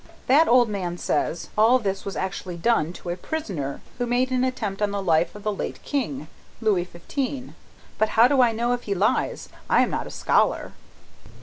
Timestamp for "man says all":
0.67-1.77